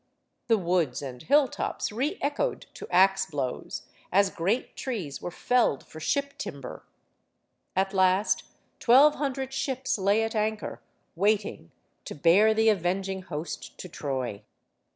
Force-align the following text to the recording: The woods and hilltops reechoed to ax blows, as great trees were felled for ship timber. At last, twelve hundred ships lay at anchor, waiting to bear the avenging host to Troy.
The 0.47 0.57
woods 0.57 1.03
and 1.03 1.21
hilltops 1.21 1.91
reechoed 1.91 2.65
to 2.73 2.87
ax 2.89 3.27
blows, 3.27 3.83
as 4.11 4.31
great 4.31 4.75
trees 4.75 5.21
were 5.21 5.29
felled 5.29 5.85
for 5.85 5.99
ship 5.99 6.39
timber. 6.39 6.83
At 7.75 7.93
last, 7.93 8.45
twelve 8.79 9.13
hundred 9.17 9.53
ships 9.53 9.99
lay 9.99 10.23
at 10.23 10.33
anchor, 10.35 10.81
waiting 11.15 11.69
to 12.05 12.15
bear 12.15 12.55
the 12.55 12.67
avenging 12.69 13.21
host 13.21 13.77
to 13.77 13.87
Troy. 13.87 14.41